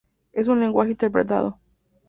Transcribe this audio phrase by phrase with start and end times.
[0.33, 1.59] Es un lenguaje interpretado.